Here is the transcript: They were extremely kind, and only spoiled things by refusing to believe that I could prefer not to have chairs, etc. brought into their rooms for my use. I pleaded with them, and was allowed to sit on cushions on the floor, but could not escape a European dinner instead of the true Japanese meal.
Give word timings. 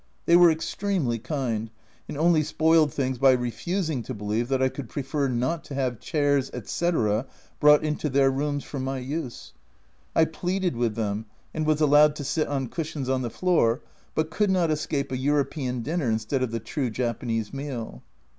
They 0.25 0.35
were 0.35 0.49
extremely 0.49 1.19
kind, 1.19 1.69
and 2.07 2.17
only 2.17 2.41
spoiled 2.41 2.91
things 2.91 3.19
by 3.19 3.33
refusing 3.33 4.01
to 4.01 4.15
believe 4.15 4.47
that 4.47 4.59
I 4.59 4.67
could 4.67 4.89
prefer 4.89 5.27
not 5.27 5.63
to 5.65 5.75
have 5.75 5.99
chairs, 5.99 6.49
etc. 6.55 7.27
brought 7.59 7.83
into 7.83 8.09
their 8.09 8.31
rooms 8.31 8.63
for 8.63 8.79
my 8.79 8.97
use. 8.97 9.53
I 10.15 10.25
pleaded 10.25 10.75
with 10.75 10.95
them, 10.95 11.27
and 11.53 11.67
was 11.67 11.81
allowed 11.81 12.15
to 12.15 12.23
sit 12.23 12.47
on 12.47 12.65
cushions 12.69 13.09
on 13.09 13.21
the 13.21 13.29
floor, 13.29 13.83
but 14.15 14.31
could 14.31 14.49
not 14.49 14.71
escape 14.71 15.11
a 15.11 15.17
European 15.17 15.83
dinner 15.83 16.09
instead 16.09 16.41
of 16.41 16.49
the 16.49 16.59
true 16.59 16.89
Japanese 16.89 17.53
meal. 17.53 18.01